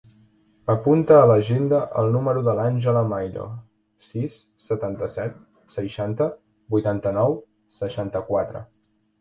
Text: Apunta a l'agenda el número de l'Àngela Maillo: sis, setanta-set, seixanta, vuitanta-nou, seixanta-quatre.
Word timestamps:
Apunta 0.73 1.17
a 1.17 1.25
l'agenda 1.31 1.81
el 2.01 2.09
número 2.15 2.41
de 2.47 2.55
l'Àngela 2.59 3.03
Maillo: 3.13 3.45
sis, 4.07 4.39
setanta-set, 4.69 5.37
seixanta, 5.77 6.31
vuitanta-nou, 6.77 7.41
seixanta-quatre. 7.83 8.69